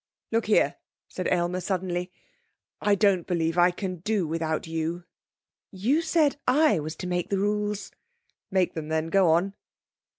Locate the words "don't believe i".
2.95-3.69